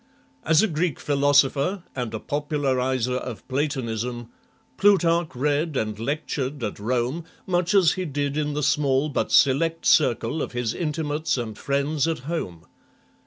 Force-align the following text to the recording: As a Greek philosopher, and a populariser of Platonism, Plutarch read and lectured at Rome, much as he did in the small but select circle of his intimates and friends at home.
As 0.43 0.63
a 0.63 0.67
Greek 0.67 0.99
philosopher, 0.99 1.83
and 1.95 2.11
a 2.11 2.19
populariser 2.19 3.17
of 3.17 3.47
Platonism, 3.47 4.29
Plutarch 4.75 5.35
read 5.35 5.77
and 5.77 5.99
lectured 5.99 6.63
at 6.63 6.79
Rome, 6.79 7.23
much 7.45 7.75
as 7.75 7.91
he 7.91 8.05
did 8.05 8.35
in 8.35 8.55
the 8.55 8.63
small 8.63 9.09
but 9.09 9.31
select 9.31 9.85
circle 9.85 10.41
of 10.41 10.53
his 10.53 10.73
intimates 10.73 11.37
and 11.37 11.55
friends 11.55 12.07
at 12.07 12.21
home. 12.25 12.65